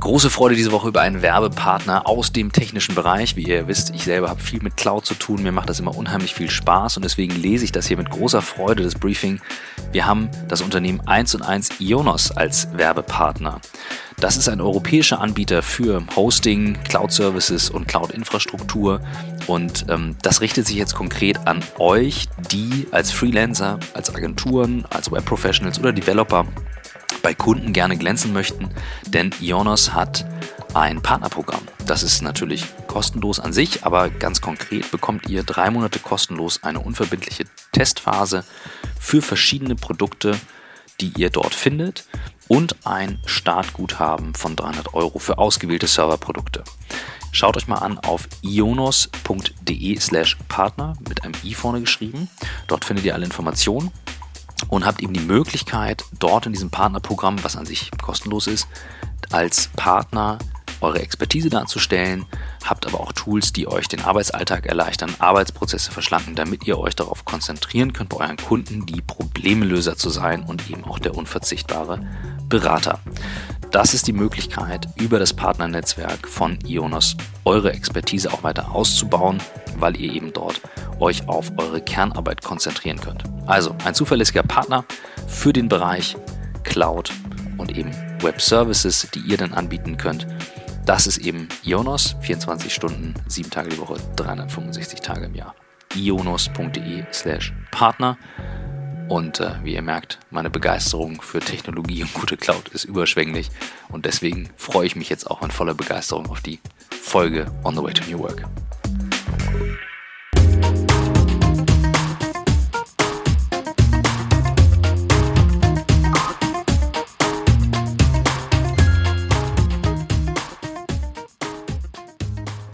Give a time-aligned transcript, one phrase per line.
[0.00, 3.36] Große Freude diese Woche über einen Werbepartner aus dem technischen Bereich.
[3.36, 5.42] Wie ihr wisst, ich selber habe viel mit Cloud zu tun.
[5.42, 8.40] Mir macht das immer unheimlich viel Spaß und deswegen lese ich das hier mit großer
[8.40, 9.42] Freude, das Briefing.
[9.92, 13.60] Wir haben das Unternehmen 1 und 1 Ionos als Werbepartner.
[14.18, 19.02] Das ist ein europäischer Anbieter für Hosting, Cloud-Services und Cloud-Infrastruktur.
[19.48, 25.12] Und ähm, das richtet sich jetzt konkret an euch, die als Freelancer, als Agenturen, als
[25.12, 26.46] Web-Professionals oder Developer
[27.22, 28.70] bei Kunden gerne glänzen möchten,
[29.06, 30.24] denn Ionos hat
[30.74, 31.62] ein Partnerprogramm.
[31.86, 36.80] Das ist natürlich kostenlos an sich, aber ganz konkret bekommt ihr drei Monate kostenlos eine
[36.80, 38.44] unverbindliche Testphase
[38.98, 40.38] für verschiedene Produkte,
[41.00, 42.04] die ihr dort findet
[42.48, 46.64] und ein Startguthaben von 300 Euro für ausgewählte Serverprodukte.
[47.32, 52.28] Schaut euch mal an auf ionos.de slash Partner mit einem i vorne geschrieben.
[52.66, 53.92] Dort findet ihr alle Informationen
[54.70, 58.68] und habt eben die Möglichkeit, dort in diesem Partnerprogramm, was an sich kostenlos ist,
[59.30, 60.38] als Partner
[60.80, 62.26] eure Expertise darzustellen,
[62.64, 67.24] habt aber auch Tools, die euch den Arbeitsalltag erleichtern, Arbeitsprozesse verschlanken, damit ihr euch darauf
[67.24, 72.00] konzentrieren könnt, bei euren Kunden die Problemlöser zu sein und eben auch der unverzichtbare
[72.48, 72.98] Berater.
[73.70, 79.38] Das ist die Möglichkeit, über das Partnernetzwerk von Ionos eure Expertise auch weiter auszubauen,
[79.76, 80.60] weil ihr eben dort
[80.98, 83.22] euch auf eure Kernarbeit konzentrieren könnt.
[83.46, 84.84] Also ein zuverlässiger Partner
[85.28, 86.16] für den Bereich
[86.64, 87.12] Cloud
[87.58, 90.26] und eben Web Services, die ihr dann anbieten könnt.
[90.90, 95.54] Das ist eben Ionos, 24 Stunden, 7 Tage die Woche, 365 Tage im Jahr.
[95.94, 98.18] ionos.de slash Partner.
[99.08, 103.52] Und äh, wie ihr merkt, meine Begeisterung für Technologie und gute Cloud ist überschwänglich.
[103.88, 106.58] Und deswegen freue ich mich jetzt auch in voller Begeisterung auf die
[106.90, 108.42] Folge On the Way to New Work.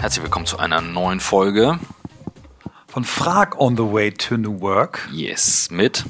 [0.07, 1.81] Herzlich willkommen zu einer neuen Folge
[2.87, 5.09] von Frag on the Way to New Work.
[5.11, 6.05] Yes, mit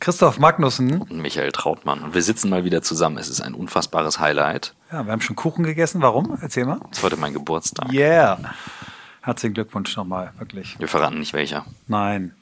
[0.00, 2.02] Christoph Magnussen und Michael Trautmann.
[2.02, 3.16] Und wir sitzen mal wieder zusammen.
[3.18, 4.74] Es ist ein unfassbares Highlight.
[4.90, 6.02] Ja, wir haben schon Kuchen gegessen.
[6.02, 6.36] Warum?
[6.42, 6.80] Erzähl mal.
[6.90, 7.92] Es ist heute mein Geburtstag.
[7.92, 8.40] Yeah.
[9.22, 10.76] Herzlichen Glückwunsch nochmal, wirklich.
[10.80, 11.64] Wir verraten nicht welcher.
[11.86, 12.34] Nein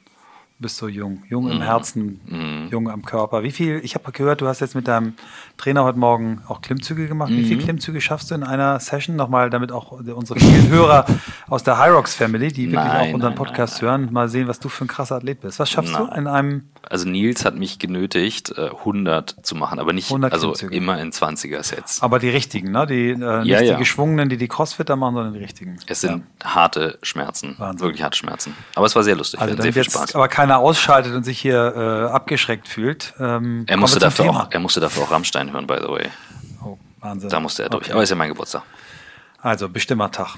[0.63, 1.23] bist so jung.
[1.29, 1.63] Jung im mhm.
[1.63, 2.69] Herzen, mm.
[2.71, 3.43] jung am Körper.
[3.43, 5.15] Wie viel, ich habe gehört, du hast jetzt mit deinem
[5.59, 7.31] Trainer heute Morgen auch Klimmzüge gemacht.
[7.31, 7.37] Mm.
[7.37, 7.65] Wie viele mhm.
[7.65, 9.17] Klimmzüge schaffst du in einer Session?
[9.17, 11.05] Nochmal, damit auch unsere vielen Hörer
[11.49, 14.49] aus der Hyrox Family, die wirklich nein, auch unseren nein, Podcast nein, hören, mal sehen,
[14.49, 15.59] was du für ein krasser Athlet bist.
[15.59, 16.69] Was schaffst du in einem.
[16.89, 22.03] Also Nils hat mich genötigt, 100 äh, zu machen, aber nicht also immer in 20er-Sets.
[22.03, 22.87] Aber die richtigen, ne?
[22.87, 23.73] Die, äh, nicht ja, ja.
[23.75, 25.79] die geschwungenen, die die Crossfitter machen, sondern die richtigen.
[25.87, 26.55] Es sind ja.
[26.55, 27.55] harte Schmerzen.
[27.59, 27.87] Wahnsinn.
[27.87, 28.55] Wirklich harte Schmerzen.
[28.75, 29.41] Aber es war sehr lustig.
[29.41, 30.15] Also sehr viel Spaß.
[30.15, 33.15] Aber keiner ausschaltet und sich hier äh, abgeschreckt fühlt.
[33.19, 36.09] Ähm, er, musste dafür auch, er musste dafür auch Rammstein hören, by the way.
[36.65, 37.31] Oh, Wahnsinn.
[37.31, 37.85] Da musste er durch.
[37.85, 37.93] Okay.
[37.93, 38.63] Aber ist ja mein Geburtstag.
[39.41, 40.37] Also, bestimmter Tag.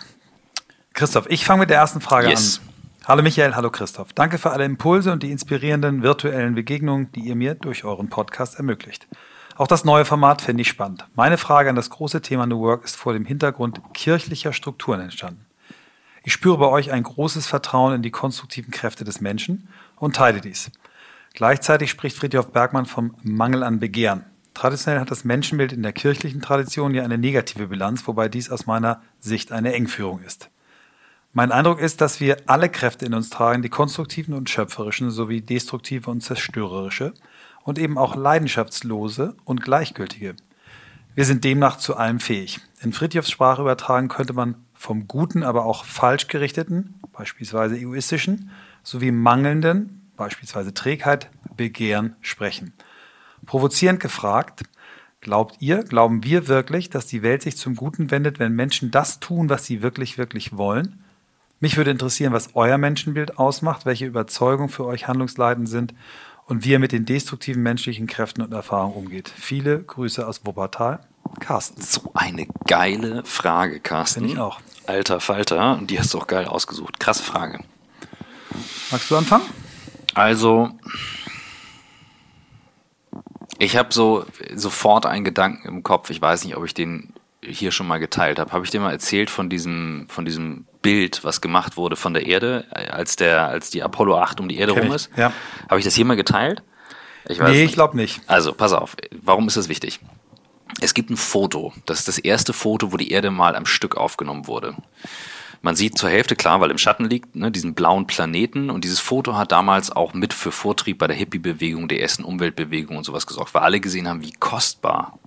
[0.93, 2.61] Christoph, ich fange mit der ersten Frage yes.
[2.63, 2.71] an.
[3.07, 4.13] Hallo Michael, hallo Christoph.
[4.15, 8.57] Danke für alle Impulse und die inspirierenden virtuellen Begegnungen, die ihr mir durch euren Podcast
[8.57, 9.07] ermöglicht.
[9.57, 11.05] Auch das neue Format finde ich spannend.
[11.15, 15.45] Meine Frage an das große Thema New Work ist vor dem Hintergrund kirchlicher Strukturen entstanden.
[16.27, 20.41] Ich spüre bei euch ein großes Vertrauen in die konstruktiven Kräfte des Menschen und teile
[20.41, 20.71] dies.
[21.35, 24.25] Gleichzeitig spricht Friedhof Bergmann vom Mangel an Begehren.
[24.55, 28.65] Traditionell hat das Menschenbild in der kirchlichen Tradition ja eine negative Bilanz, wobei dies aus
[28.65, 30.49] meiner Sicht eine Engführung ist.
[31.35, 35.43] Mein Eindruck ist, dass wir alle Kräfte in uns tragen, die konstruktiven und schöpferischen sowie
[35.43, 37.13] destruktive und zerstörerische
[37.65, 40.37] und eben auch leidenschaftslose und gleichgültige.
[41.15, 42.61] Wir sind demnach zu allem fähig.
[42.81, 48.51] In Friedhofs Sprache übertragen könnte man vom guten, aber auch falsch gerichteten, beispielsweise egoistischen,
[48.83, 52.75] sowie mangelnden, beispielsweise Trägheit, Begehren sprechen.
[53.47, 54.65] Provozierend gefragt,
[55.23, 59.21] glaubt ihr, glauben wir wirklich, dass die Welt sich zum Guten wendet, wenn Menschen das
[59.21, 61.03] tun, was sie wirklich, wirklich wollen?
[61.61, 65.95] Mich würde interessieren, was euer Menschenbild ausmacht, welche Überzeugungen für euch handlungsleitend sind
[66.45, 69.33] und wie ihr mit den destruktiven menschlichen Kräften und Erfahrungen umgeht.
[69.35, 71.01] Viele Grüße aus Wuppertal.
[71.41, 71.81] Carsten.
[71.81, 74.21] So eine geile Frage, Carsten.
[74.21, 74.61] Finde ich auch.
[74.87, 77.01] Alter Falter, und die hast du auch geil ausgesucht.
[77.01, 77.61] Krasse Frage.
[78.91, 79.45] Magst du anfangen?
[80.15, 80.71] Also,
[83.59, 86.11] ich habe so sofort einen Gedanken im Kopf.
[86.11, 88.53] Ich weiß nicht, ob ich den hier schon mal geteilt habe.
[88.53, 92.27] Habe ich dir mal erzählt von diesem, von diesem Bild, was gemacht wurde von der
[92.27, 95.11] Erde, als der, als die Apollo 8 um die Erde Kenn rum ist?
[95.17, 95.33] Ja.
[95.69, 96.63] Habe ich das hier mal geteilt?
[97.29, 98.21] Ich weiß nee, ich glaube nicht.
[98.27, 98.97] Also, pass auf.
[99.23, 100.01] Warum ist das wichtig?
[100.81, 101.73] Es gibt ein Foto.
[101.87, 104.75] Das ist das erste Foto, wo die Erde mal am Stück aufgenommen wurde.
[105.63, 108.69] Man sieht zur Hälfte, klar, weil im Schatten liegt, ne, diesen blauen Planeten.
[108.69, 112.99] Und dieses Foto hat damals auch mit für Vortrieb bei der Hippie-Bewegung, der ersten Umweltbewegung
[112.99, 115.19] und sowas gesorgt, weil alle gesehen haben, wie kostbar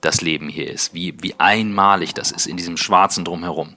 [0.00, 3.76] das Leben hier ist, wie, wie einmalig das ist in diesem schwarzen Drumherum.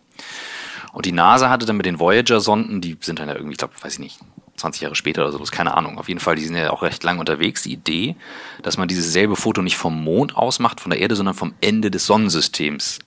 [0.92, 3.74] Und die NASA hatte dann mit den Voyager-Sonden, die sind dann ja irgendwie, ich glaube,
[3.82, 4.20] weiß ich nicht,
[4.62, 5.98] 20 Jahre später oder so, ist keine Ahnung.
[5.98, 7.64] Auf jeden Fall, die sind ja auch recht lang unterwegs.
[7.64, 8.16] Die Idee,
[8.64, 11.54] dass man dieses selbe Foto nicht vom Mond aus macht, von der Erde, sondern vom
[11.62, 13.00] Ende des Sonnensystems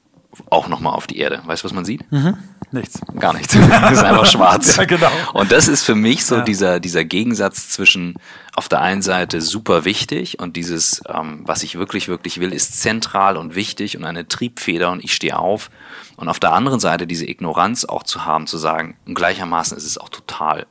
[0.51, 1.41] auch nochmal auf die Erde.
[1.45, 2.11] Weißt du, was man sieht?
[2.11, 2.37] Mhm.
[2.73, 3.01] Nichts.
[3.19, 3.56] Gar nichts.
[3.71, 4.77] das ist einfach schwarz.
[4.77, 5.11] ja, genau.
[5.33, 6.41] Und das ist für mich so ja.
[6.43, 8.15] dieser, dieser Gegensatz zwischen
[8.56, 12.81] auf der einen Seite super wichtig und dieses, ähm, was ich wirklich, wirklich will, ist
[12.81, 15.71] zentral und wichtig und eine Triebfeder und ich stehe auf.
[16.17, 19.87] Und auf der anderen Seite diese Ignoranz auch zu haben, zu sagen, und gleichermaßen ist
[19.87, 20.67] es auch total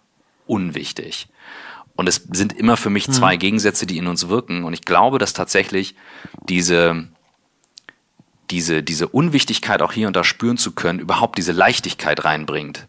[0.45, 1.27] unwichtig.
[1.95, 3.39] Und es sind immer für mich zwei mhm.
[3.39, 4.63] Gegensätze, die in uns wirken.
[4.63, 5.95] Und ich glaube, dass tatsächlich
[6.49, 7.07] diese,
[8.49, 12.87] diese, diese Unwichtigkeit auch hier und da spüren zu können, überhaupt diese Leichtigkeit reinbringt.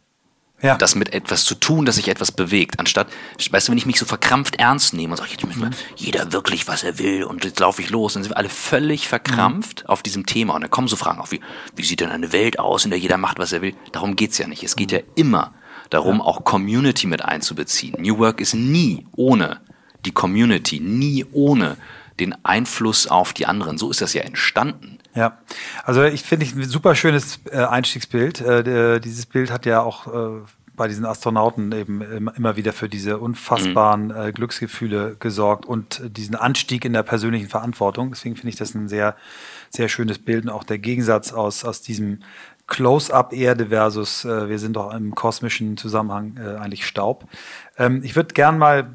[0.62, 0.78] Ja.
[0.78, 3.08] Das mit etwas zu tun, dass sich etwas bewegt, anstatt,
[3.50, 6.32] weißt du, wenn ich mich so verkrampft ernst nehme und sage, jetzt müssen wir jeder
[6.32, 9.82] wirklich, was er will und jetzt laufe ich los, dann sind wir alle völlig verkrampft
[9.82, 9.90] mhm.
[9.90, 11.40] auf diesem Thema und dann kommen so Fragen auf, wie,
[11.76, 13.74] wie sieht denn eine Welt aus, in der jeder macht, was er will?
[13.92, 14.62] Darum geht's ja nicht.
[14.62, 14.96] Es geht mhm.
[14.96, 15.52] ja immer
[15.94, 16.24] darum, ja.
[16.24, 18.00] auch Community mit einzubeziehen.
[18.00, 19.60] New Work ist nie ohne
[20.04, 21.76] die Community, nie ohne
[22.20, 23.78] den Einfluss auf die anderen.
[23.78, 24.98] So ist das ja entstanden.
[25.14, 25.38] Ja,
[25.84, 28.40] also ich finde ich ein super schönes äh, Einstiegsbild.
[28.40, 30.40] Äh, dieses Bild hat ja auch äh,
[30.76, 32.02] bei diesen Astronauten eben
[32.36, 34.32] immer wieder für diese unfassbaren mhm.
[34.32, 38.10] Glücksgefühle gesorgt und diesen Anstieg in der persönlichen Verantwortung.
[38.10, 39.14] Deswegen finde ich das ein sehr,
[39.70, 42.20] sehr schönes Bild und auch der Gegensatz aus, aus diesem
[42.66, 47.26] Close-up Erde versus wir sind doch im kosmischen Zusammenhang eigentlich Staub.
[47.76, 48.94] Ähm, ich würde gern mal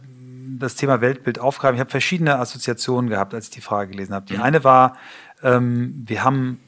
[0.58, 1.76] das Thema Weltbild aufgreifen.
[1.76, 4.26] Ich habe verschiedene Assoziationen gehabt, als ich die Frage gelesen habe.
[4.26, 4.44] Die mhm.
[4.44, 4.98] eine war,
[5.44, 6.60] ähm, wir haben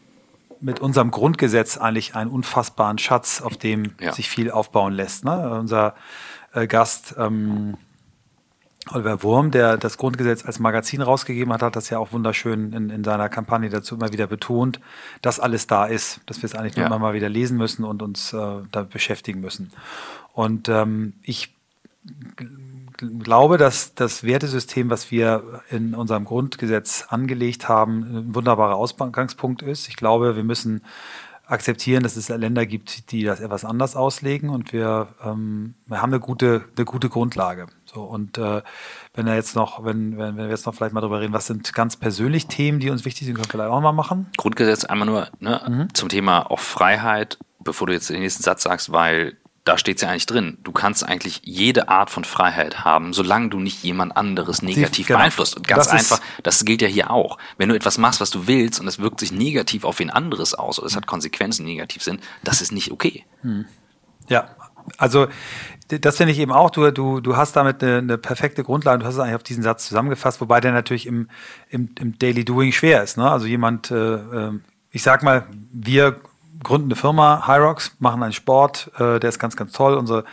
[0.59, 4.13] mit unserem Grundgesetz eigentlich einen unfassbaren Schatz, auf dem ja.
[4.13, 5.25] sich viel aufbauen lässt.
[5.25, 5.59] Ne?
[5.59, 5.95] Unser
[6.53, 7.77] äh, Gast ähm,
[8.89, 12.89] Oliver Wurm, der das Grundgesetz als Magazin rausgegeben hat, hat das ja auch wunderschön in,
[12.89, 14.79] in seiner Kampagne dazu immer wieder betont,
[15.21, 16.81] dass alles da ist, dass wir es eigentlich ja.
[16.81, 18.37] nur immer mal wieder lesen müssen und uns äh,
[18.71, 19.71] damit beschäftigen müssen.
[20.33, 21.53] Und ähm, ich
[22.97, 29.89] glaube, dass das Wertesystem, was wir in unserem Grundgesetz angelegt haben, ein wunderbarer Ausgangspunkt ist.
[29.89, 30.81] Ich glaube, wir müssen
[31.51, 36.11] akzeptieren, dass es Länder gibt, die das etwas anders auslegen und wir, ähm, wir haben
[36.11, 37.67] eine gute, eine gute Grundlage.
[37.85, 38.61] So, und äh,
[39.13, 41.47] wenn er jetzt noch, wenn, wenn, wenn wir jetzt noch vielleicht mal drüber reden, was
[41.47, 44.27] sind ganz persönlich Themen, die uns wichtig sind, können wir vielleicht auch mal machen.
[44.37, 45.93] Grundgesetz einmal nur ne, mhm.
[45.93, 50.01] zum Thema auch Freiheit, bevor du jetzt den nächsten Satz sagst, weil da steht es
[50.01, 50.57] ja eigentlich drin.
[50.63, 55.19] Du kannst eigentlich jede Art von Freiheit haben, solange du nicht jemand anderes negativ genau.
[55.19, 55.55] beeinflusst.
[55.55, 57.37] Und ganz das einfach, das gilt ja hier auch.
[57.57, 60.55] Wenn du etwas machst, was du willst und es wirkt sich negativ auf wen anderes
[60.55, 63.23] aus oder es hat Konsequenzen, die negativ sind, das ist nicht okay.
[63.41, 63.65] Hm.
[64.29, 64.49] Ja,
[64.97, 65.27] also
[65.87, 66.71] das finde ich eben auch.
[66.71, 68.99] Du, du, du hast damit eine, eine perfekte Grundlage.
[68.99, 71.29] Du hast es eigentlich auf diesen Satz zusammengefasst, wobei der natürlich im,
[71.69, 73.17] im, im Daily Doing schwer ist.
[73.17, 73.29] Ne?
[73.29, 74.59] Also jemand, äh, äh
[74.89, 76.19] ich sag mal, wir
[76.63, 79.95] gründen eine Firma, Hyrox, machen einen Sport, äh, der ist ganz, ganz toll.
[79.95, 80.25] Unsere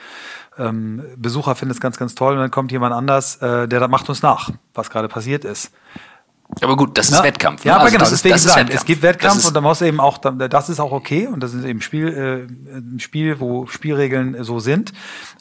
[0.59, 2.35] ähm, Besucher finden es ganz, ganz toll.
[2.35, 5.73] Und dann kommt jemand anders, äh, der macht uns nach, was gerade passiert ist.
[6.63, 7.65] Aber gut, das ist Na, Wettkampf.
[7.65, 7.69] Ne?
[7.69, 8.81] Ja, aber also genau, das deswegen ist, das ist Wettkampf.
[8.81, 11.65] es gibt Wettkampf und da muss eben auch, das ist auch okay und das ist
[11.65, 14.93] eben Spiel, äh, ein Spiel, wo Spielregeln so sind.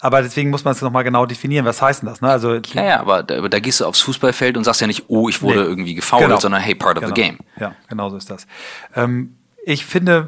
[0.02, 1.66] Aber deswegen muss man es nochmal genau definieren.
[1.66, 2.20] Was heißt denn das?
[2.20, 2.30] Ne?
[2.30, 5.30] Also, ja, ja, aber da, da, gehst du aufs Fußballfeld und sagst ja nicht, oh,
[5.30, 6.40] ich wurde nee, irgendwie gefault, genau.
[6.40, 7.16] sondern hey, part of genau.
[7.16, 7.38] the game.
[7.58, 8.46] Ja, genau so ist das.
[8.94, 10.28] Ähm, ich finde,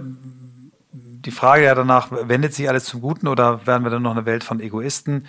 [1.25, 4.25] die Frage ja danach, wendet sich alles zum Guten oder werden wir dann noch eine
[4.25, 5.25] Welt von Egoisten?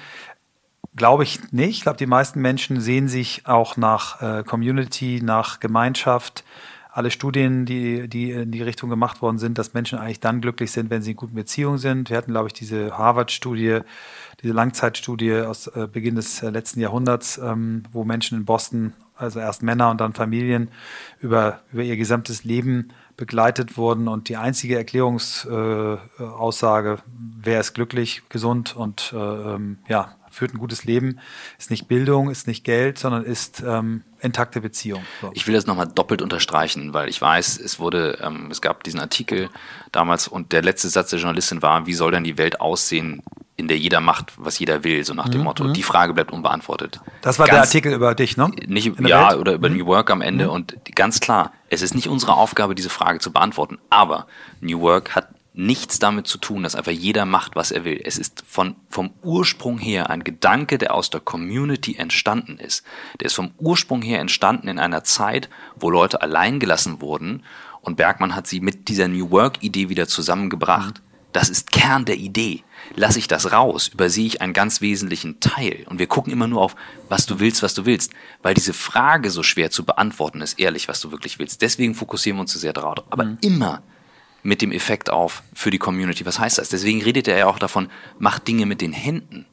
[0.96, 1.78] Glaube ich nicht.
[1.78, 6.44] Ich glaube, die meisten Menschen sehen sich auch nach äh, Community, nach Gemeinschaft.
[6.92, 10.72] Alle Studien, die, die in die Richtung gemacht worden sind, dass Menschen eigentlich dann glücklich
[10.72, 12.10] sind, wenn sie in guten Beziehungen sind.
[12.10, 13.80] Wir hatten, glaube ich, diese Harvard-Studie,
[14.42, 19.38] diese Langzeitstudie aus äh, Beginn des äh, letzten Jahrhunderts, ähm, wo Menschen in Boston, also
[19.38, 20.70] erst Männer und dann Familien,
[21.20, 28.74] über, über ihr gesamtes Leben begleitet wurden und die einzige Erklärungsaussage, wer ist glücklich, gesund
[28.74, 31.20] und äh, ähm, ja, führt ein gutes Leben,
[31.58, 35.02] ist nicht Bildung, ist nicht Geld, sondern ist ähm, intakte Beziehung.
[35.20, 35.30] So.
[35.34, 39.00] Ich will das nochmal doppelt unterstreichen, weil ich weiß, es wurde, ähm, es gab diesen
[39.00, 39.50] Artikel
[39.92, 43.22] damals und der letzte Satz der Journalistin war, wie soll denn die Welt aussehen,
[43.60, 45.44] in der jeder macht, was jeder will, so nach dem mhm.
[45.44, 45.68] Motto.
[45.68, 47.00] Die Frage bleibt unbeantwortet.
[47.20, 48.50] Das war ganz, der Artikel über dich, ne?
[48.66, 49.38] Nicht, ja, Welt?
[49.38, 49.76] oder über mhm.
[49.76, 50.46] New Work am Ende.
[50.46, 50.50] Mhm.
[50.50, 53.78] Und ganz klar, es ist nicht unsere Aufgabe, diese Frage zu beantworten.
[53.90, 54.26] Aber
[54.60, 58.00] New Work hat nichts damit zu tun, dass einfach jeder macht, was er will.
[58.02, 62.84] Es ist von, vom Ursprung her ein Gedanke, der aus der Community entstanden ist.
[63.20, 67.44] Der ist vom Ursprung her entstanden in einer Zeit, wo Leute allein gelassen wurden
[67.82, 71.00] und Bergmann hat sie mit dieser New Work Idee wieder zusammengebracht.
[71.00, 72.62] Mhm das ist Kern der Idee.
[72.96, 75.84] Lasse ich das raus, übersehe ich einen ganz wesentlichen Teil.
[75.88, 76.74] Und wir gucken immer nur auf,
[77.08, 78.12] was du willst, was du willst.
[78.42, 81.62] Weil diese Frage so schwer zu beantworten ist, ehrlich, was du wirklich willst.
[81.62, 83.04] Deswegen fokussieren wir uns zu sehr darauf.
[83.10, 83.38] Aber mhm.
[83.42, 83.82] immer
[84.42, 86.24] mit dem Effekt auf für die Community.
[86.26, 86.68] Was heißt das?
[86.68, 89.46] Deswegen redet er ja auch davon, mach Dinge mit den Händen.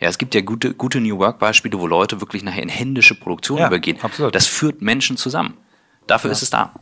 [0.00, 3.14] Ja, es gibt ja gute, gute New Work Beispiele, wo Leute wirklich nachher in händische
[3.14, 3.98] Produktion ja, übergehen.
[4.00, 4.34] Absolut.
[4.34, 5.54] Das führt Menschen zusammen.
[6.06, 6.32] Dafür ja.
[6.32, 6.74] ist es da.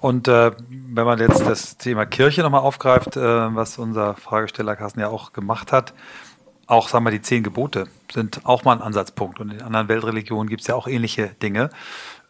[0.00, 5.00] Und äh, wenn man jetzt das Thema Kirche nochmal aufgreift, äh, was unser Fragesteller Carsten
[5.00, 5.94] ja auch gemacht hat,
[6.66, 9.40] auch, sagen wir, die zehn Gebote sind auch mal ein Ansatzpunkt.
[9.40, 11.70] Und in anderen Weltreligionen gibt es ja auch ähnliche Dinge.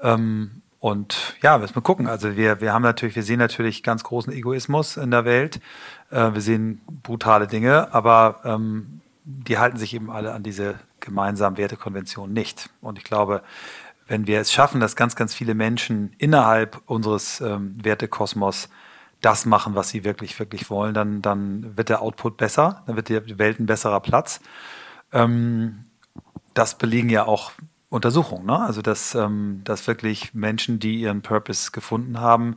[0.00, 2.06] Ähm, und ja, müssen wir gucken.
[2.06, 5.60] Also wir, wir haben natürlich, wir sehen natürlich ganz großen Egoismus in der Welt.
[6.10, 11.56] Äh, wir sehen brutale Dinge, aber ähm, die halten sich eben alle an diese gemeinsamen
[11.56, 12.70] Wertekonventionen nicht.
[12.80, 13.42] Und ich glaube,
[14.08, 18.68] wenn wir es schaffen, dass ganz, ganz viele Menschen innerhalb unseres ähm, Wertekosmos
[19.20, 23.08] das machen, was sie wirklich, wirklich wollen, dann, dann wird der Output besser, dann wird
[23.08, 24.40] die Welt ein besserer Platz.
[25.12, 25.84] Ähm,
[26.54, 27.52] das belegen ja auch
[27.90, 28.60] Untersuchungen, ne?
[28.60, 32.56] also dass, ähm, dass wirklich Menschen, die ihren Purpose gefunden haben,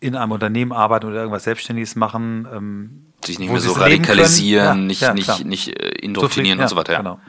[0.00, 4.74] in einem Unternehmen arbeiten oder irgendwas Selbstständiges machen, ähm, sich nicht mehr so radikalisieren, ja,
[4.74, 6.92] nicht, ja, nicht, nicht äh, indoktrinieren so und so weiter.
[6.92, 6.98] Ja.
[6.98, 7.20] Genau.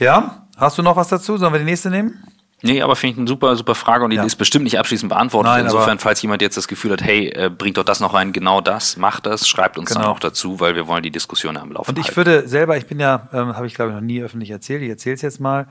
[0.00, 1.36] ja, hast du noch was dazu?
[1.36, 2.24] Sollen wir die nächste nehmen?
[2.62, 4.24] Nee, aber finde ich eine super, super Frage und die ja.
[4.24, 5.52] ist bestimmt nicht abschließend beantwortet.
[5.52, 8.32] Nein, Insofern, falls jemand jetzt das Gefühl hat, hey, äh, bringt doch das noch rein,
[8.32, 10.00] genau das, macht das, schreibt uns genau.
[10.00, 12.16] dann auch dazu, weil wir wollen die Diskussion am Laufen Und ich halten.
[12.16, 14.88] würde selber, ich bin ja, ähm, habe ich glaube ich noch nie öffentlich erzählt, ich
[14.88, 15.66] erzähle es jetzt mal,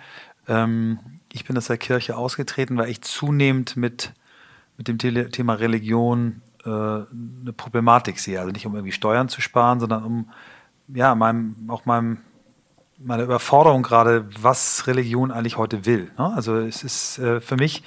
[0.47, 0.99] ähm,
[1.31, 4.11] ich bin aus der Kirche ausgetreten, weil ich zunehmend mit,
[4.77, 8.39] mit dem Thema Religion äh, eine Problematik sehe.
[8.39, 10.29] Also nicht um irgendwie Steuern zu sparen, sondern um
[10.93, 12.17] ja, meinem, auch meinem
[13.03, 16.11] meine Überforderung gerade, was Religion eigentlich heute will.
[16.17, 16.33] Ne?
[16.35, 17.83] Also es ist äh, für mich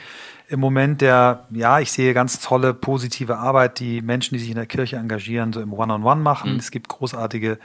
[0.49, 4.57] im Moment der, ja, ich sehe ganz tolle positive Arbeit, die Menschen, die sich in
[4.57, 6.53] der Kirche engagieren, so im One-on-One -on -One machen.
[6.53, 6.59] Mhm.
[6.59, 7.59] Es gibt großartige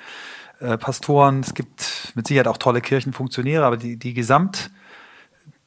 [0.60, 4.72] äh, Pastoren, es gibt mit Sicherheit auch tolle Kirchenfunktionäre, aber die, die Gesamt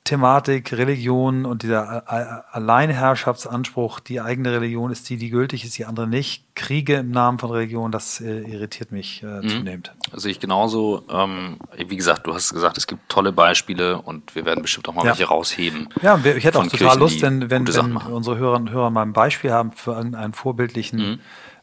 [0.04, 2.10] Thematik Religion und dieser
[2.52, 6.42] Alleinherrschaftsanspruch, die eigene Religion ist die, die gültig ist, die andere nicht.
[6.56, 9.48] Kriege im Namen von Religion, das äh, irritiert mich äh, mhm.
[9.48, 9.92] zunehmend.
[10.12, 11.04] Also ich genauso.
[11.08, 14.94] Ähm, wie gesagt, du hast gesagt, es gibt tolle Beispiele und wir werden bestimmt auch
[14.94, 15.10] mal ja.
[15.10, 15.88] welche rausheben.
[16.02, 19.02] Ja, ich hätte auch total Kirchen, Lust, wenn, wenn, wenn unsere Hörer und Hörer mal
[19.02, 21.20] ein Beispiel haben für irgendeinen vorbildlichen mhm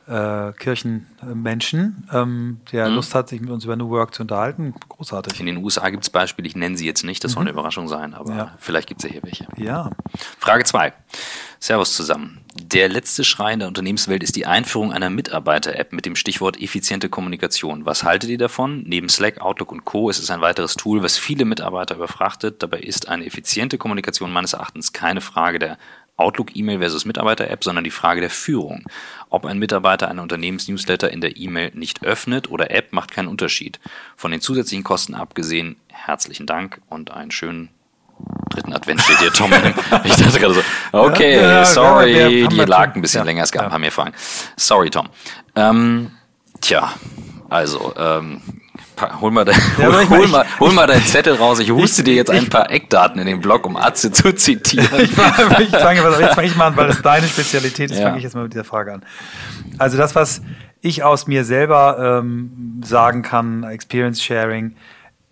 [0.09, 2.95] äh, Kirchenmenschen, ähm, der mhm.
[2.95, 4.73] Lust hat, sich mit uns über New Work zu unterhalten.
[4.89, 5.39] Großartig.
[5.39, 7.33] In den USA gibt es Beispiele, ich nenne sie jetzt nicht, das mhm.
[7.33, 8.55] soll eine Überraschung sein, aber ja.
[8.57, 9.47] vielleicht gibt es ja hier welche.
[9.57, 9.91] Ja.
[10.39, 10.93] Frage 2.
[11.59, 12.39] Servus zusammen.
[12.55, 17.09] Der letzte Schrei in der Unternehmenswelt ist die Einführung einer Mitarbeiter-App mit dem Stichwort effiziente
[17.09, 17.85] Kommunikation.
[17.85, 18.83] Was haltet ihr davon?
[18.87, 20.09] Neben Slack, Outlook und Co.
[20.09, 22.63] ist es ein weiteres Tool, was viele Mitarbeiter überfrachtet.
[22.63, 25.77] Dabei ist eine effiziente Kommunikation meines Erachtens keine Frage der
[26.19, 28.83] Outlook-E-Mail versus Mitarbeiter-App, sondern die Frage der Führung.
[29.29, 33.79] Ob ein Mitarbeiter eine Unternehmensnewsletter in der E-Mail nicht öffnet oder App, macht keinen Unterschied.
[34.15, 37.69] Von den zusätzlichen Kosten abgesehen, herzlichen Dank und einen schönen
[38.49, 39.51] dritten Advent steht hier, Tom.
[40.03, 43.51] ich dachte gerade so, okay, ja, ja, sorry, ja, die lag ein bisschen länger, es
[43.51, 44.13] gab ein paar mehr Fragen.
[44.57, 45.07] Sorry, Tom.
[45.55, 46.11] Ähm,
[46.59, 46.93] tja,
[47.49, 48.41] also, ähm,
[49.21, 51.59] hol mal, dein, ja, hol, hol, mal, hol mal deinen Zettel raus.
[51.59, 54.87] Ich huste ich, dir jetzt ein paar Eckdaten in den Blog, um Atze zu zitieren.
[54.99, 58.05] ich fange, ich fange, jetzt fange ich mal an, weil das deine Spezialität ist, ja.
[58.05, 59.05] fange ich jetzt mal mit dieser Frage an.
[59.77, 60.41] Also das, was
[60.81, 64.75] ich aus mir selber ähm, sagen kann, Experience Sharing,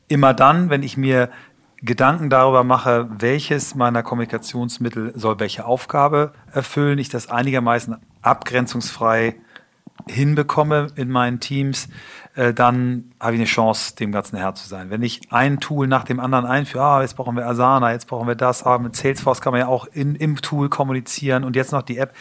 [0.07, 1.29] immer dann, wenn ich mir
[1.81, 9.35] Gedanken darüber mache, welches meiner Kommunikationsmittel soll welche Aufgabe erfüllen, ich das einigermaßen abgrenzungsfrei
[10.09, 11.89] hinbekomme in meinen Teams,
[12.35, 14.89] äh, dann habe ich eine Chance, dem Ganzen Herr zu sein.
[14.89, 18.27] Wenn ich ein Tool nach dem anderen einführe, ah, jetzt brauchen wir Asana, jetzt brauchen
[18.27, 21.71] wir das, aber mit Salesforce kann man ja auch in, im Tool kommunizieren und jetzt
[21.71, 22.13] noch die App,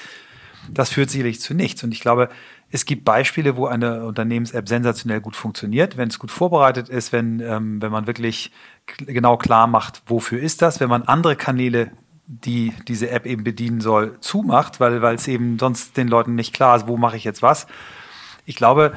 [0.71, 1.85] das führt sicherlich zu nichts.
[1.85, 2.29] Und ich glaube,
[2.71, 7.41] es gibt Beispiele, wo eine Unternehmens-App sensationell gut funktioniert, wenn es gut vorbereitet ist, wenn,
[7.41, 8.51] ähm, wenn man wirklich
[8.99, 11.93] genau klar macht, wofür ist das, wenn man andere Kanäle
[12.27, 16.53] die diese App eben bedienen soll, zumacht, weil weil es eben sonst den Leuten nicht
[16.53, 17.67] klar ist, wo mache ich jetzt was.
[18.45, 18.95] Ich glaube,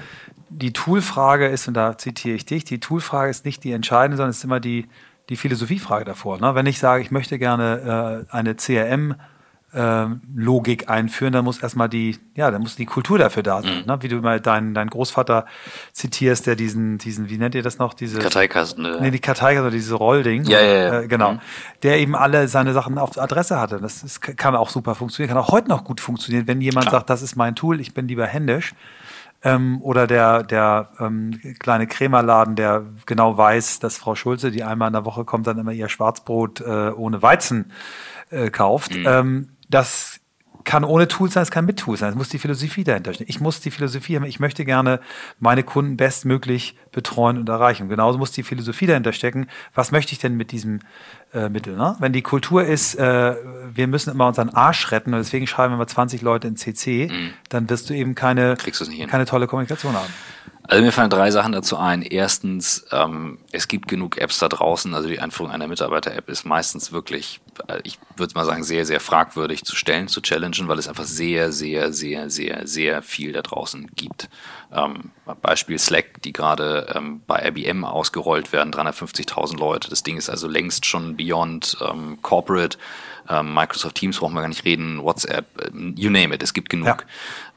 [0.50, 4.32] die Toolfrage ist, und da zitiere ich dich, die Toolfrage ist nicht die entscheidende, sondern
[4.32, 4.88] es ist immer die,
[5.30, 6.40] die Philosophiefrage davor.
[6.40, 6.56] Ne?
[6.56, 9.16] Wenn ich sage, ich möchte gerne äh, eine CRM
[9.74, 13.82] ähm, Logik einführen, dann muss erstmal die, ja, dann muss die Kultur dafür da sein.
[13.82, 13.86] Mhm.
[13.86, 13.98] Ne?
[14.02, 15.46] Wie du mal deinen dein Großvater
[15.92, 17.94] zitierst, der diesen, diesen, wie nennt ihr das noch?
[17.94, 18.84] Diese Karteikasten.
[18.84, 18.98] Ne?
[19.00, 20.44] Nee, die Karteikasten, diese Rollding.
[20.46, 21.00] Ja, ja, ja.
[21.02, 21.34] Äh, genau.
[21.34, 21.40] Mhm.
[21.84, 23.80] Der eben alle seine Sachen auf Adresse hatte.
[23.80, 27.02] Das ist, kann auch super funktionieren, kann auch heute noch gut funktionieren, wenn jemand Klar.
[27.02, 28.74] sagt, das ist mein Tool, ich bin lieber händisch.
[29.42, 34.88] Ähm, oder der, der ähm, kleine Krämerladen, der genau weiß, dass Frau Schulze, die einmal
[34.88, 37.72] in der Woche kommt, dann immer ihr Schwarzbrot äh, ohne Weizen
[38.32, 38.96] äh, kauft.
[38.96, 39.06] Mhm.
[39.08, 40.20] Ähm, das
[40.66, 42.10] kann ohne Tools sein, es kann mit Tools sein.
[42.10, 43.28] Es muss die Philosophie dahinter stehen.
[43.30, 44.26] Ich muss die Philosophie haben.
[44.26, 45.00] Ich möchte gerne
[45.40, 47.84] meine Kunden bestmöglich betreuen und erreichen.
[47.84, 49.48] Und genauso muss die Philosophie dahinter stecken.
[49.74, 50.82] Was möchte ich denn mit diesem
[51.34, 51.76] äh, Mittel?
[51.76, 51.96] Ne?
[52.00, 53.36] Wenn die Kultur ist, äh,
[53.74, 57.08] wir müssen immer unseren Arsch retten und deswegen schreiben wir mal 20 Leute in CC,
[57.10, 57.34] mhm.
[57.48, 58.56] dann wirst du eben keine,
[59.08, 60.14] keine tolle Kommunikation haben.
[60.70, 62.04] Also mir fallen drei Sachen dazu ein.
[62.04, 64.94] Erstens, ähm, es gibt genug Apps da draußen.
[64.94, 69.00] Also die Einführung einer Mitarbeiter-App ist meistens wirklich, äh, ich würde mal sagen, sehr, sehr
[69.00, 73.42] fragwürdig zu stellen, zu challengen, weil es einfach sehr, sehr, sehr, sehr, sehr viel da
[73.42, 74.30] draußen gibt.
[74.72, 75.10] Ähm,
[75.42, 79.90] Beispiel Slack, die gerade ähm, bei IBM ausgerollt werden, 350.000 Leute.
[79.90, 82.78] Das Ding ist also längst schon beyond ähm, corporate.
[83.30, 86.70] Ähm, Microsoft Teams brauchen wir gar nicht reden, WhatsApp, äh, you name it, es gibt
[86.70, 87.06] genug.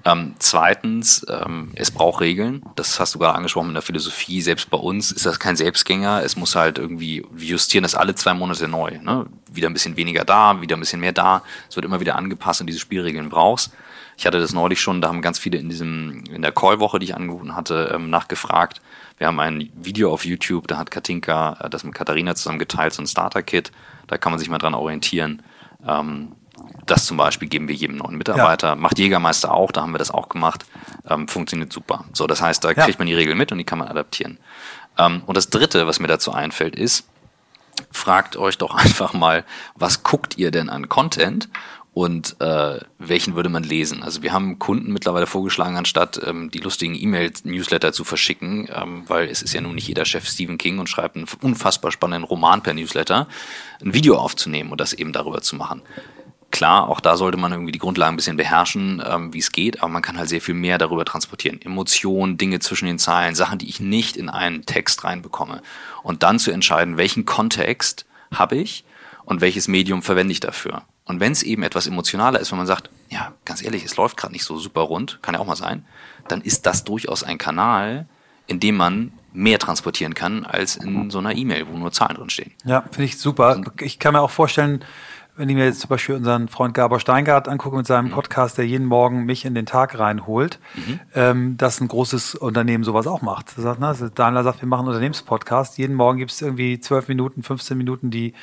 [0.05, 0.13] Ja.
[0.13, 2.63] Ähm, zweitens, ähm, es braucht Regeln.
[2.75, 4.43] Das hast du gerade angesprochen in der Philosophie.
[4.43, 6.23] Selbst bei uns ist das kein Selbstgänger.
[6.25, 8.99] Es muss halt irgendwie, wir justieren das alle zwei Monate neu.
[9.01, 9.27] Ne?
[9.51, 11.43] Wieder ein bisschen weniger da, wieder ein bisschen mehr da.
[11.69, 13.73] Es wird immer wieder angepasst und diese Spielregeln brauchst.
[14.17, 17.07] Ich hatte das neulich schon, da haben ganz viele in diesem, in der Call-Woche, die
[17.07, 18.81] ich angerufen hatte, ähm, nachgefragt.
[19.19, 22.93] Wir haben ein Video auf YouTube, da hat Katinka äh, das mit Katharina zusammen geteilt,
[22.93, 23.73] so ein Starter-Kit.
[24.09, 25.43] Da kann man sich mal dran orientieren.
[25.87, 26.33] Ähm,
[26.87, 28.69] das zum Beispiel geben wir jedem neuen Mitarbeiter.
[28.69, 28.75] Ja.
[28.75, 30.65] Macht Jägermeister auch, da haben wir das auch gemacht.
[31.09, 32.05] Ähm, funktioniert super.
[32.13, 32.85] So, das heißt, da ja.
[32.85, 34.39] kriegt man die Regel mit und die kann man adaptieren.
[34.99, 37.09] Ähm, und das dritte, was mir dazu einfällt, ist,
[37.91, 41.49] fragt euch doch einfach mal, was guckt ihr denn an Content
[41.95, 44.03] und äh, welchen würde man lesen?
[44.03, 49.29] Also wir haben Kunden mittlerweile vorgeschlagen, anstatt ähm, die lustigen E-Mail-Newsletter zu verschicken, ähm, weil
[49.29, 52.63] es ist ja nun nicht jeder Chef Stephen King und schreibt einen unfassbar spannenden Roman
[52.63, 53.29] per Newsletter,
[53.85, 55.83] ein Video aufzunehmen und das eben darüber zu machen.
[56.51, 59.83] Klar, auch da sollte man irgendwie die Grundlagen ein bisschen beherrschen, ähm, wie es geht,
[59.83, 61.61] aber man kann halt sehr viel mehr darüber transportieren.
[61.61, 65.63] Emotionen, Dinge zwischen den Zeilen, Sachen, die ich nicht in einen Text reinbekomme.
[66.03, 68.85] Und dann zu entscheiden, welchen Kontext habe ich
[69.25, 70.83] und welches Medium verwende ich dafür.
[71.05, 74.17] Und wenn es eben etwas emotionaler ist, wenn man sagt, ja, ganz ehrlich, es läuft
[74.17, 75.85] gerade nicht so super rund, kann ja auch mal sein,
[76.29, 78.07] dann ist das durchaus ein Kanal,
[78.47, 82.31] in dem man mehr transportieren kann als in so einer E-Mail, wo nur Zahlen drin
[82.31, 82.53] stehen.
[82.65, 83.61] Ja, finde ich super.
[83.81, 84.85] Ich kann mir auch vorstellen,
[85.37, 88.13] wenn ich mir jetzt zum Beispiel unseren Freund Gabor Steingart angucke mit seinem mhm.
[88.13, 91.01] Podcast, der jeden Morgen mich in den Tag reinholt, mhm.
[91.15, 93.57] ähm, dass ein großes Unternehmen sowas auch macht.
[93.57, 95.79] Das sagt, ne, Daimler sagt, wir machen einen Unternehmenspodcast.
[95.79, 98.35] Jeden Morgen gibt es irgendwie zwölf Minuten, 15 Minuten, die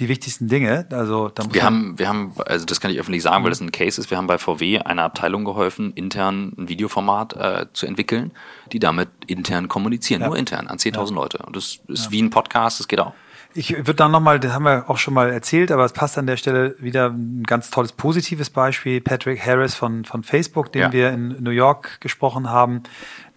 [0.00, 0.86] die wichtigsten Dinge.
[0.90, 3.60] Also da muss wir haben, wir haben, also das kann ich öffentlich sagen, weil das
[3.60, 4.10] ein Case ist.
[4.10, 8.32] Wir haben bei VW einer Abteilung geholfen, intern ein Videoformat äh, zu entwickeln,
[8.72, 10.28] die damit intern kommunizieren, ja.
[10.28, 11.14] nur intern an 10.000 ja.
[11.14, 11.38] Leute.
[11.38, 12.10] Und das ist ja.
[12.10, 13.14] wie ein Podcast, das geht auch.
[13.56, 16.26] Ich würde dann nochmal, das haben wir auch schon mal erzählt, aber es passt an
[16.26, 19.00] der Stelle wieder ein ganz tolles positives Beispiel.
[19.00, 20.92] Patrick Harris von, von Facebook, den ja.
[20.92, 22.82] wir in New York gesprochen haben,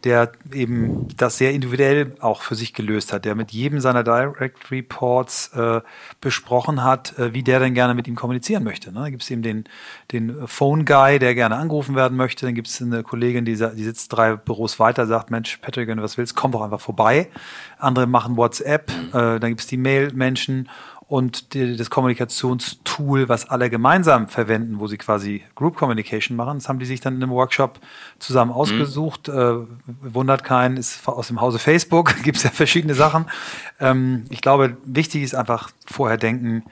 [0.04, 4.70] der eben das sehr individuell auch für sich gelöst hat, der mit jedem seiner Direct
[4.72, 5.82] Reports äh,
[6.22, 8.92] besprochen hat, äh, wie der denn gerne mit ihm kommunizieren möchte.
[8.92, 9.00] Ne?
[9.00, 9.64] Da gibt es eben den,
[10.12, 12.46] den Phone Guy, der gerne angerufen werden möchte.
[12.46, 15.98] Dann gibt es eine Kollegin, die, die sitzt drei Büros weiter, sagt, Mensch, Patrick, wenn
[15.98, 17.30] du was willst, komm doch einfach vorbei.
[17.80, 20.70] Andere machen WhatsApp, äh, dann gibt es die Mail-Menschen
[21.08, 26.60] und die, das Kommunikationstool, was alle gemeinsam verwenden, wo sie quasi Group Communication machen.
[26.60, 27.80] Das haben die sich dann in einem Workshop
[28.20, 28.58] zusammen mhm.
[28.58, 29.30] ausgesucht.
[29.30, 29.34] Mhm.
[30.04, 33.26] Äh, wundert keinen, ist aus dem Hause Facebook, gibt es ja verschiedene Sachen.
[33.80, 36.64] Ähm, ich glaube, wichtig ist einfach vorher denken,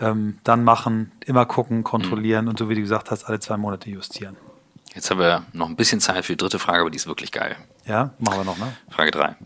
[0.00, 2.50] ähm, dann machen, immer gucken, kontrollieren mhm.
[2.52, 4.36] und so wie du gesagt hast, alle zwei Monate justieren.
[4.94, 7.32] Jetzt haben wir noch ein bisschen Zeit für die dritte Frage, aber die ist wirklich
[7.32, 7.56] geil.
[7.84, 8.72] Ja, machen wir noch, ne?
[8.90, 9.36] Frage drei.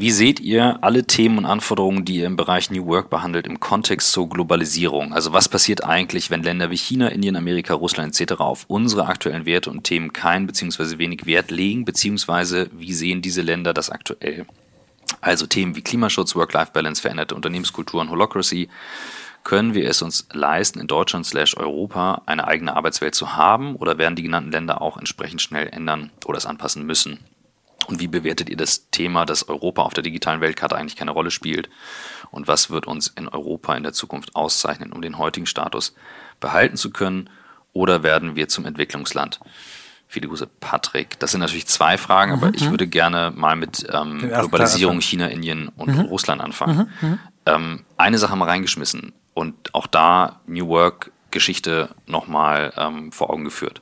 [0.00, 3.58] Wie seht ihr alle Themen und Anforderungen, die ihr im Bereich New Work behandelt, im
[3.58, 5.12] Kontext zur Globalisierung?
[5.12, 8.34] Also was passiert eigentlich, wenn Länder wie China, Indien, Amerika, Russland etc.
[8.34, 10.98] auf unsere aktuellen Werte und Themen keinen bzw.
[10.98, 14.46] wenig Wert legen, beziehungsweise wie sehen diese Länder das aktuell?
[15.20, 18.68] Also Themen wie Klimaschutz, Work-Life-Balance, veränderte Unternehmenskultur und Holocracy.
[19.42, 23.98] Können wir es uns leisten, in Deutschland slash Europa eine eigene Arbeitswelt zu haben oder
[23.98, 27.18] werden die genannten Länder auch entsprechend schnell ändern oder es anpassen müssen?
[27.88, 31.30] Und wie bewertet ihr das Thema, dass Europa auf der digitalen Weltkarte eigentlich keine Rolle
[31.30, 31.70] spielt?
[32.30, 35.94] Und was wird uns in Europa in der Zukunft auszeichnen, um den heutigen Status
[36.38, 37.30] behalten zu können?
[37.72, 39.40] Oder werden wir zum Entwicklungsland?
[40.06, 41.18] Viele Grüße, Patrick.
[41.18, 42.72] Das sind natürlich zwei Fragen, mhm, aber ich mhm.
[42.72, 46.00] würde gerne mal mit ähm, Globalisierung China, Indien und mhm.
[46.00, 46.92] Russland anfangen.
[47.00, 47.18] Mhm, mhm.
[47.46, 53.44] Ähm, eine Sache mal reingeschmissen und auch da New Work Geschichte nochmal ähm, vor Augen
[53.44, 53.80] geführt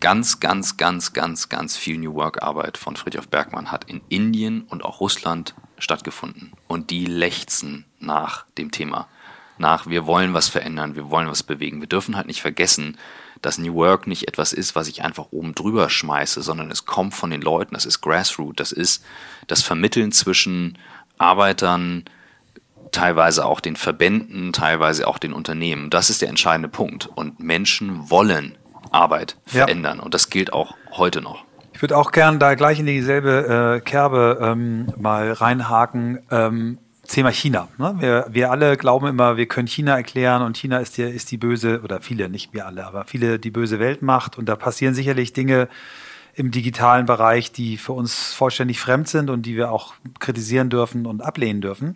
[0.00, 4.84] ganz, ganz, ganz, ganz, ganz viel New Work-Arbeit von Friedhof Bergmann hat in Indien und
[4.84, 6.52] auch Russland stattgefunden.
[6.66, 9.08] Und die lechzen nach dem Thema.
[9.58, 11.80] Nach, wir wollen was verändern, wir wollen was bewegen.
[11.80, 12.96] Wir dürfen halt nicht vergessen,
[13.42, 17.14] dass New Work nicht etwas ist, was ich einfach oben drüber schmeiße, sondern es kommt
[17.14, 19.04] von den Leuten, das ist Grassroot, das ist
[19.46, 20.78] das Vermitteln zwischen
[21.18, 22.04] Arbeitern,
[22.92, 25.90] teilweise auch den Verbänden, teilweise auch den Unternehmen.
[25.90, 27.06] Das ist der entscheidende Punkt.
[27.06, 28.56] Und Menschen wollen
[28.92, 29.98] Arbeit verändern.
[29.98, 30.02] Ja.
[30.04, 31.44] Und das gilt auch heute noch.
[31.72, 36.18] Ich würde auch gern da gleich in dieselbe äh, Kerbe ähm, mal reinhaken.
[36.30, 37.68] Ähm, Thema China.
[37.78, 37.94] Ne?
[37.98, 41.38] Wir, wir alle glauben immer, wir können China erklären und China ist die, ist die
[41.38, 44.36] böse, oder viele, nicht wir alle, aber viele die böse Weltmacht.
[44.36, 45.68] Und da passieren sicherlich Dinge
[46.34, 51.06] im digitalen Bereich, die für uns vollständig fremd sind und die wir auch kritisieren dürfen
[51.06, 51.94] und ablehnen dürfen.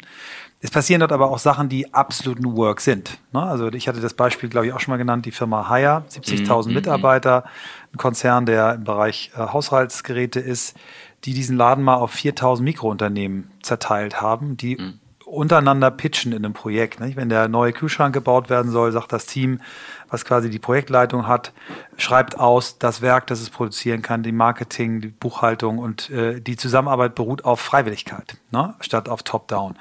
[0.65, 3.19] Es passieren dort aber auch Sachen, die absolut New Work sind.
[3.33, 3.43] Ne?
[3.43, 6.69] Also ich hatte das Beispiel, glaube ich, auch schon mal genannt, die Firma Haya, 70.000
[6.69, 7.45] mhm, Mitarbeiter,
[7.93, 10.77] ein Konzern, der im Bereich äh, Haushaltsgeräte ist,
[11.25, 15.01] die diesen Laden mal auf 4.000 Mikrounternehmen zerteilt haben, die mhm.
[15.27, 17.01] untereinander pitchen in einem Projekt.
[17.01, 17.17] Nicht?
[17.17, 19.61] Wenn der neue Kühlschrank gebaut werden soll, sagt das Team,
[20.11, 21.53] was quasi die Projektleitung hat,
[21.97, 26.57] schreibt aus das Werk, das es produzieren kann, die Marketing, die Buchhaltung und äh, die
[26.57, 28.77] Zusammenarbeit beruht auf Freiwilligkeit, ne?
[28.81, 29.75] statt auf Top-Down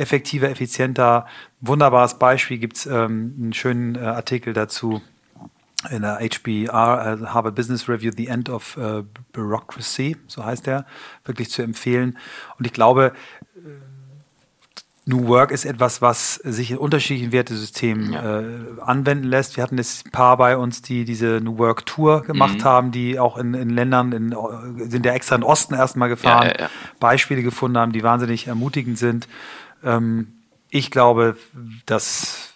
[0.00, 1.26] effektiver, effizienter.
[1.60, 5.02] Wunderbares Beispiel gibt's ähm, einen schönen äh, Artikel dazu
[5.90, 10.86] in der HBR, äh, Harvard Business Review, The End of äh, Bureaucracy, so heißt er,
[11.24, 12.18] wirklich zu empfehlen.
[12.58, 13.12] Und ich glaube,
[13.56, 13.60] äh,
[15.10, 18.40] New Work ist etwas, was sich in unterschiedlichen Wertesystemen ja.
[18.40, 18.44] äh,
[18.80, 19.56] anwenden lässt.
[19.56, 22.64] Wir hatten jetzt ein paar bei uns, die diese New Work Tour gemacht mhm.
[22.64, 24.36] haben, die auch in, in Ländern, in,
[24.88, 26.70] sind ja extra in Osten erstmal gefahren, ja, ja,
[27.00, 29.28] Beispiele gefunden haben, die wahnsinnig ermutigend sind.
[29.84, 30.28] Ähm,
[30.70, 31.36] ich glaube,
[31.86, 32.54] dass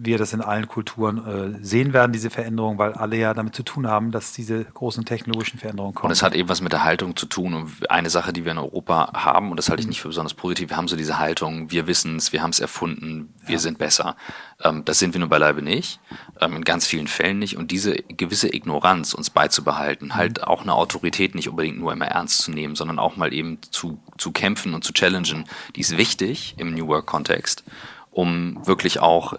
[0.00, 3.64] wir das in allen Kulturen äh, sehen werden, diese Veränderung, weil alle ja damit zu
[3.64, 6.10] tun haben, dass diese großen technologischen Veränderungen kommen.
[6.10, 7.54] Und es hat eben was mit der Haltung zu tun.
[7.54, 10.34] Und eine Sache, die wir in Europa haben, und das halte ich nicht für besonders
[10.34, 13.58] positiv, wir haben so diese Haltung, wir wissen es, wir haben es erfunden, wir ja.
[13.58, 14.16] sind besser.
[14.62, 15.98] Ähm, das sind wir nur beileibe nicht,
[16.40, 17.56] ähm, in ganz vielen Fällen nicht.
[17.56, 20.44] Und diese gewisse Ignoranz uns beizubehalten, halt mhm.
[20.44, 24.00] auch eine Autorität nicht unbedingt nur immer ernst zu nehmen, sondern auch mal eben zu,
[24.16, 27.64] zu kämpfen und zu challengen, die ist wichtig im New Work-Kontext
[28.10, 29.38] um wirklich auch äh,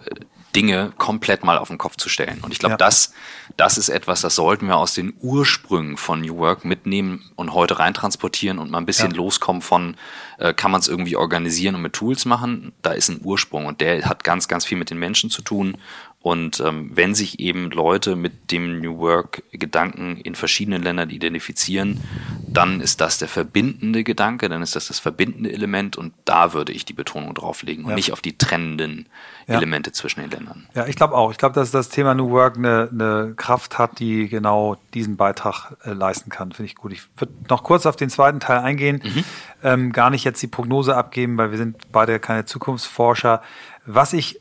[0.54, 2.40] Dinge komplett mal auf den Kopf zu stellen.
[2.42, 2.76] Und ich glaube, ja.
[2.76, 3.12] das,
[3.56, 7.78] das ist etwas, das sollten wir aus den Ursprüngen von New Work mitnehmen und heute
[7.78, 9.16] reintransportieren und mal ein bisschen ja.
[9.16, 9.96] loskommen von,
[10.38, 12.72] äh, kann man es irgendwie organisieren und mit Tools machen?
[12.82, 15.76] Da ist ein Ursprung und der hat ganz, ganz viel mit den Menschen zu tun
[16.22, 21.98] und ähm, wenn sich eben Leute mit dem New Work-Gedanken in verschiedenen Ländern identifizieren,
[22.46, 26.72] dann ist das der verbindende Gedanke, dann ist das das verbindende Element und da würde
[26.72, 27.96] ich die Betonung drauf legen und ja.
[27.96, 29.08] nicht auf die trennenden
[29.46, 29.54] ja.
[29.54, 30.66] Elemente zwischen den Ländern.
[30.74, 31.30] Ja, ich glaube auch.
[31.30, 35.78] Ich glaube, dass das Thema New Work eine, eine Kraft hat, die genau diesen Beitrag
[35.84, 36.52] äh, leisten kann.
[36.52, 36.92] Finde ich gut.
[36.92, 39.00] Ich würde noch kurz auf den zweiten Teil eingehen.
[39.02, 39.24] Mhm.
[39.62, 43.40] Ähm, gar nicht jetzt die Prognose abgeben, weil wir sind beide keine Zukunftsforscher.
[43.86, 44.38] Was ich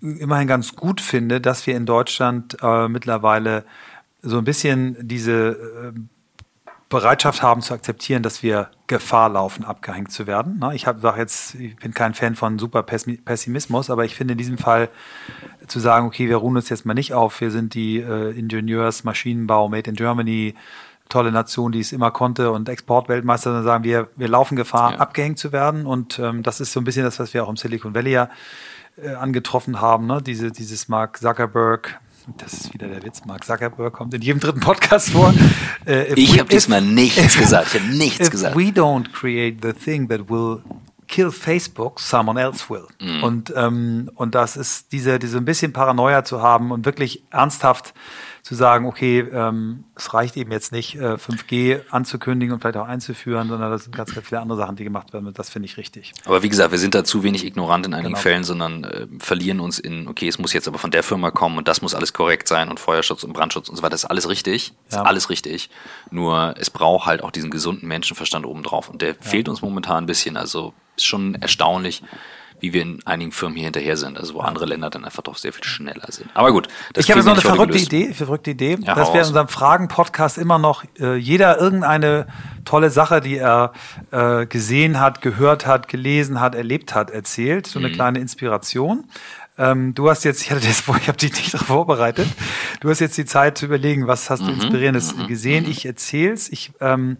[0.00, 3.64] immerhin ganz gut finde, dass wir in Deutschland äh, mittlerweile
[4.22, 5.98] so ein bisschen diese äh,
[6.88, 10.58] Bereitschaft haben zu akzeptieren, dass wir Gefahr laufen, abgehängt zu werden.
[10.58, 10.74] Ne?
[10.74, 14.56] Ich sage jetzt, ich bin kein Fan von super Pessimismus, aber ich finde in diesem
[14.56, 14.88] Fall
[15.66, 19.04] zu sagen, okay, wir ruhen uns jetzt mal nicht auf, wir sind die äh, Ingenieurs,
[19.04, 20.54] Maschinenbau, Made in Germany,
[21.10, 24.98] tolle Nation, die es immer konnte und Exportweltmeister, dann sagen wir, wir laufen Gefahr, ja.
[24.98, 25.84] abgehängt zu werden.
[25.84, 28.30] Und ähm, das ist so ein bisschen das, was wir auch im Silicon Valley ja
[29.02, 30.22] äh, angetroffen haben, ne?
[30.22, 32.00] Diese, dieses Mark Zuckerberg,
[32.36, 35.32] das ist wieder der Witz, Mark Zuckerberg kommt in jedem dritten Podcast vor.
[35.86, 38.56] Äh, ich habe diesmal nichts gesagt, ich habe nichts if gesagt.
[38.56, 40.62] we don't create the thing that will
[41.06, 42.86] kill Facebook, someone else will.
[43.00, 43.24] Mm.
[43.24, 47.94] Und, ähm, und das ist diese, diese ein bisschen Paranoia zu haben und wirklich ernsthaft
[48.48, 52.86] zu sagen, okay, ähm, es reicht eben jetzt nicht, äh, 5G anzukündigen und vielleicht auch
[52.86, 55.66] einzuführen, sondern das sind ganz, ganz viele andere Sachen, die gemacht werden und das finde
[55.66, 56.14] ich richtig.
[56.24, 58.22] Aber wie gesagt, wir sind da zu wenig ignorant in einigen genau.
[58.22, 61.58] Fällen, sondern äh, verlieren uns in, okay, es muss jetzt aber von der Firma kommen
[61.58, 64.10] und das muss alles korrekt sein und Feuerschutz und Brandschutz und so weiter, das ist
[64.10, 65.00] alles richtig, ja.
[65.00, 65.68] ist alles richtig,
[66.10, 69.16] nur es braucht halt auch diesen gesunden Menschenverstand obendrauf und der ja.
[69.20, 72.02] fehlt uns momentan ein bisschen, also ist schon erstaunlich,
[72.60, 75.36] wie wir in einigen Firmen hier hinterher sind, also wo andere Länder dann einfach doch
[75.36, 76.30] sehr viel schneller sind.
[76.34, 76.68] Aber gut.
[76.92, 79.48] Das ich habe jetzt noch eine verrückte Idee, verrückte Idee, ja, dass wir in unserem
[79.48, 82.26] Fragen-Podcast immer noch äh, jeder irgendeine
[82.64, 83.72] tolle Sache, die er
[84.10, 87.66] äh, gesehen hat, gehört hat, gelesen hat, erlebt hat, erzählt.
[87.66, 87.92] So eine mhm.
[87.92, 89.04] kleine Inspiration.
[89.58, 92.28] Ähm, du hast jetzt, ich hatte das vor, ich habe dich nicht darauf vorbereitet.
[92.80, 94.60] Du hast jetzt die Zeit zu überlegen, was hast du mhm.
[94.60, 95.26] Inspirierendes mhm.
[95.26, 95.68] gesehen.
[95.68, 96.48] Ich erzähl's.
[96.48, 97.18] Ich ähm,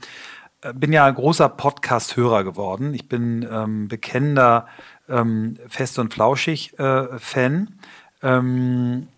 [0.75, 2.93] bin ja großer Podcast-Hörer geworden.
[2.95, 4.67] Ich bin ähm, bekennender
[5.09, 7.07] ähm, Fest und Flauschig äh.
[8.23, 9.09] Ähm,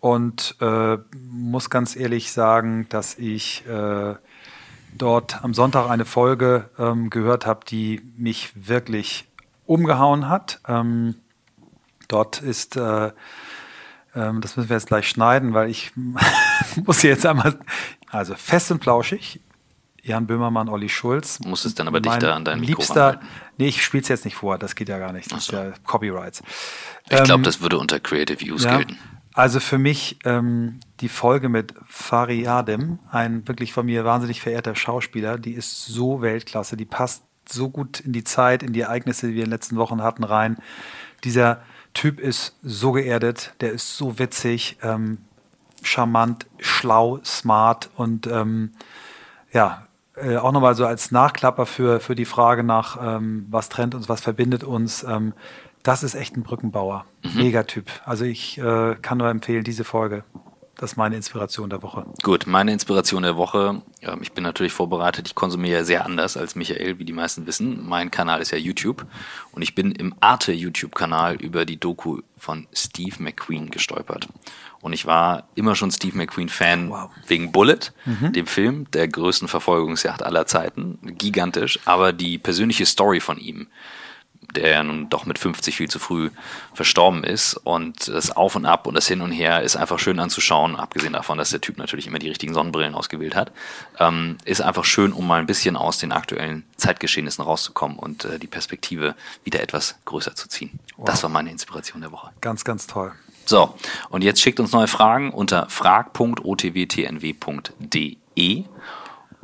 [0.00, 0.98] und äh,
[1.30, 4.14] muss ganz ehrlich sagen, dass ich äh,
[4.96, 9.28] dort am Sonntag eine Folge ähm, gehört habe, die mich wirklich
[9.66, 10.60] umgehauen hat.
[10.66, 11.16] Ähm,
[12.08, 13.10] dort ist, äh,
[14.14, 15.92] ähm, das müssen wir jetzt gleich schneiden, weil ich
[16.86, 17.58] muss jetzt einmal,
[18.10, 19.40] also fest und flauschig
[20.06, 21.40] Jan Böhmermann, Olli Schulz.
[21.40, 23.20] Muss es dann aber dichter an deinem Mikro liebster,
[23.58, 25.32] Nee, ich spiele es jetzt nicht vor, das geht ja gar nicht.
[25.32, 25.56] Das so.
[25.56, 26.42] ist ja Copyrights.
[27.10, 28.98] Ich glaube, ähm, das würde unter Creative Use ja, gelten.
[29.34, 35.38] Also für mich ähm, die Folge mit Fariadem, ein wirklich von mir wahnsinnig verehrter Schauspieler,
[35.38, 39.34] die ist so Weltklasse, die passt so gut in die Zeit, in die Ereignisse, die
[39.34, 40.56] wir in den letzten Wochen hatten, rein.
[41.24, 41.62] Dieser
[41.94, 45.18] Typ ist so geerdet, der ist so witzig, ähm,
[45.82, 48.72] charmant, schlau, smart und ähm,
[49.52, 49.85] ja,
[50.16, 54.08] äh, auch nochmal so als Nachklapper für, für die Frage nach, ähm, was trennt uns,
[54.08, 55.04] was verbindet uns.
[55.04, 55.34] Ähm,
[55.82, 57.04] das ist echt ein Brückenbauer.
[57.22, 57.42] Mhm.
[57.42, 57.90] Megatyp.
[58.04, 60.24] Also ich äh, kann nur empfehlen, diese Folge.
[60.78, 62.04] Das ist meine Inspiration der Woche.
[62.22, 63.80] Gut, meine Inspiration der Woche.
[64.02, 65.26] Ähm, ich bin natürlich vorbereitet.
[65.26, 67.86] Ich konsumiere ja sehr anders als Michael, wie die meisten wissen.
[67.86, 69.06] Mein Kanal ist ja YouTube
[69.52, 74.28] und ich bin im Arte YouTube-Kanal über die Doku von Steve McQueen gestolpert.
[74.82, 77.10] Und ich war immer schon Steve McQueen-Fan wow.
[77.26, 78.34] wegen Bullet, mhm.
[78.34, 80.98] dem Film der größten Verfolgungsjagd aller Zeiten.
[81.02, 83.68] Gigantisch, aber die persönliche Story von ihm
[84.54, 86.30] der ja nun doch mit 50 viel zu früh
[86.74, 87.54] verstorben ist.
[87.54, 91.12] Und das Auf und Ab und das Hin und Her ist einfach schön anzuschauen, abgesehen
[91.12, 93.52] davon, dass der Typ natürlich immer die richtigen Sonnenbrillen ausgewählt hat.
[93.98, 98.38] Ähm, ist einfach schön, um mal ein bisschen aus den aktuellen Zeitgeschehnissen rauszukommen und äh,
[98.38, 100.78] die Perspektive wieder etwas größer zu ziehen.
[100.96, 101.06] Wow.
[101.06, 102.30] Das war meine Inspiration der Woche.
[102.40, 103.12] Ganz, ganz toll.
[103.44, 103.74] So,
[104.10, 108.64] und jetzt schickt uns neue Fragen unter frag.otwtnw.de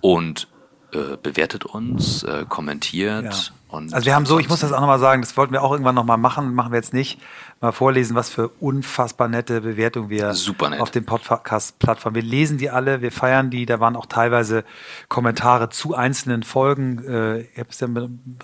[0.00, 0.48] und
[0.92, 3.24] äh, bewertet uns, äh, kommentiert.
[3.24, 3.30] Ja.
[3.72, 5.72] Und also wir haben so, ich muss das auch nochmal sagen, das wollten wir auch
[5.72, 7.18] irgendwann nochmal machen, machen wir jetzt nicht,
[7.62, 10.34] mal vorlesen, was für unfassbar nette Bewertungen wir
[10.78, 12.14] auf den Podcast-Plattformen.
[12.14, 14.64] Wir lesen die alle, wir feiern die, da waren auch teilweise
[15.08, 17.02] Kommentare zu einzelnen Folgen.
[17.02, 17.88] Äh, ich habe es ja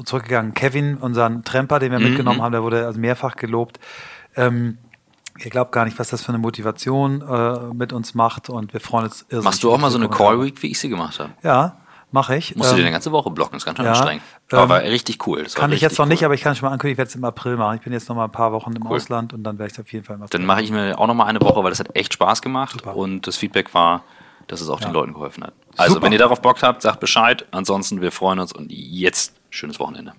[0.03, 2.07] zurückgegangen, Kevin, unseren Tremper, den wir mhm.
[2.07, 3.79] mitgenommen haben, der wurde also mehrfach gelobt.
[4.35, 4.79] Ähm,
[5.39, 8.81] ihr glaubt gar nicht, was das für eine Motivation äh, mit uns macht und wir
[8.81, 9.45] freuen uns irrsinnig.
[9.45, 11.33] Machst du auch mal so eine Call Week, wie ich sie gemacht habe?
[11.43, 11.77] Ja,
[12.11, 12.57] Mache ich.
[12.57, 14.23] Musst ähm, du dir ähm, eine ganze Woche blocken, das ist ganz schön ja, anstrengend.
[14.51, 15.45] Aber ähm, war richtig cool.
[15.55, 16.09] kann ich jetzt noch cool.
[16.11, 17.77] nicht, aber ich kann schon mal ankündigen, ich werde es im April machen.
[17.77, 18.97] Ich bin jetzt noch mal ein paar Wochen im cool.
[18.97, 20.31] Ausland und dann werde ich es auf jeden Fall machen.
[20.31, 22.73] Dann mache ich mir auch noch mal eine Woche, weil das hat echt Spaß gemacht
[22.73, 22.97] Super.
[22.97, 24.05] und das Feedback war,
[24.47, 24.89] dass es auch ja.
[24.89, 25.53] den Leuten geholfen hat.
[25.77, 26.07] Also, Super.
[26.07, 27.45] wenn ihr darauf Bock habt, sagt Bescheid.
[27.51, 30.15] Ansonsten, wir freuen uns und jetzt schönes Wochenende.